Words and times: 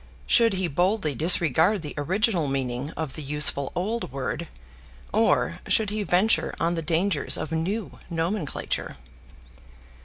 Should 0.25 0.53
he 0.53 0.67
boldly 0.67 1.13
disregard 1.13 1.83
the 1.83 1.93
original 1.95 2.47
meaning 2.47 2.89
of 2.97 3.13
the 3.13 3.21
useful 3.21 3.71
old 3.75 4.11
word; 4.11 4.47
or 5.13 5.59
should 5.67 5.91
he 5.91 6.01
venture 6.01 6.55
on 6.59 6.73
the 6.73 6.81
dangers 6.81 7.37
of 7.37 7.51
new 7.51 7.99
nomenclature? 8.09 8.97